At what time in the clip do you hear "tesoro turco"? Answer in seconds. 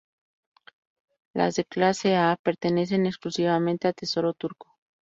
3.93-4.79